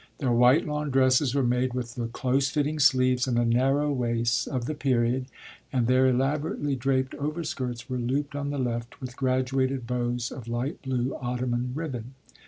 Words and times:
Their 0.17 0.31
white 0.31 0.65
lawn 0.65 0.89
dresses 0.89 1.35
were 1.35 1.43
made 1.43 1.75
with 1.75 1.93
the 1.93 2.07
close 2.07 2.49
fitting 2.49 2.79
sleeves 2.79 3.27
and 3.27 3.37
the 3.37 3.45
narrow 3.45 3.91
waists 3.93 4.47
of 4.47 4.65
the 4.65 4.73
period, 4.73 5.27
and 5.71 5.85
their 5.85 6.07
elaborately 6.07 6.75
draped 6.75 7.13
overskirts 7.17 7.87
were 7.87 7.99
looped 7.99 8.35
on 8.35 8.49
the 8.49 8.57
left 8.57 8.99
with 8.99 9.15
graduated 9.15 9.85
bows 9.85 10.31
of 10.31 10.47
light 10.47 10.81
blue 10.81 11.15
ottoman 11.17 11.73
ribbon. 11.75 12.15